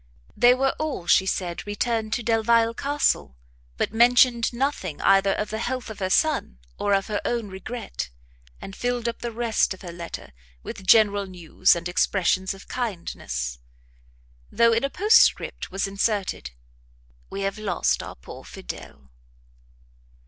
[0.35, 3.35] They were all, she said, returned to Delvile Castle,
[3.77, 8.09] but mentioned nothing either of the health of her son, or of her own regret,
[8.59, 10.33] and filled up the rest of her letter,
[10.63, 13.59] with general news and expressions of kindness;
[14.51, 16.49] though, in a postscript, was inserted,
[17.29, 19.11] "We have lost our poor Fidel."